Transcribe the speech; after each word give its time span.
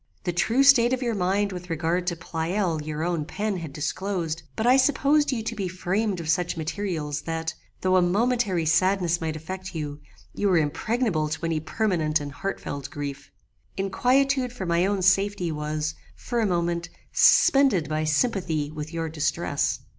The 0.23 0.33
true 0.33 0.63
state 0.63 0.93
of 0.93 1.03
your 1.03 1.13
mind 1.13 1.51
with 1.51 1.69
regard 1.69 2.07
to 2.07 2.15
Pleyel 2.15 2.81
your 2.83 3.03
own 3.03 3.23
pen 3.23 3.57
had 3.57 3.71
disclosed; 3.71 4.41
but 4.55 4.65
I 4.65 4.75
supposed 4.75 5.31
you 5.31 5.43
to 5.43 5.55
be 5.55 5.67
framed 5.67 6.19
of 6.19 6.27
such 6.27 6.57
materials, 6.57 7.21
that, 7.21 7.53
though 7.81 7.95
a 7.95 8.01
momentary 8.01 8.65
sadness 8.65 9.21
might 9.21 9.35
affect 9.35 9.75
you, 9.75 9.99
you 10.33 10.49
were 10.49 10.57
impregnable 10.57 11.29
to 11.29 11.45
any 11.45 11.59
permanent 11.59 12.19
and 12.19 12.31
heartfelt 12.31 12.89
grief. 12.89 13.29
Inquietude 13.77 14.51
for 14.51 14.65
my 14.65 14.87
own 14.87 15.03
safety 15.03 15.51
was, 15.51 15.93
for 16.15 16.39
a 16.39 16.47
moment, 16.47 16.89
suspended 17.13 17.87
by 17.87 18.03
sympathy 18.05 18.71
with 18.71 18.91
your 18.91 19.07
distress. 19.07 19.81